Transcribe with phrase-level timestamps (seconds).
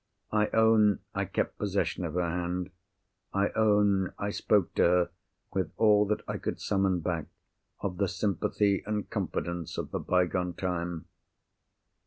[0.31, 2.71] I own I kept possession of her hand.
[3.33, 5.09] I own I spoke to her
[5.53, 7.27] with all that I could summon back
[7.81, 11.05] of the sympathy and confidence of the bygone time.